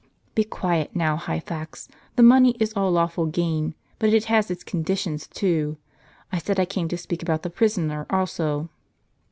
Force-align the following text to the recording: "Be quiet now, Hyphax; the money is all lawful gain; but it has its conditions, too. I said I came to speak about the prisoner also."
"Be 0.33 0.43
quiet 0.43 0.95
now, 0.95 1.15
Hyphax; 1.15 1.87
the 2.15 2.23
money 2.23 2.55
is 2.59 2.73
all 2.73 2.89
lawful 2.89 3.27
gain; 3.27 3.75
but 3.99 4.11
it 4.11 4.25
has 4.25 4.49
its 4.49 4.63
conditions, 4.63 5.27
too. 5.27 5.77
I 6.31 6.39
said 6.39 6.59
I 6.59 6.65
came 6.65 6.87
to 6.87 6.97
speak 6.97 7.21
about 7.21 7.43
the 7.43 7.51
prisoner 7.51 8.07
also." 8.09 8.71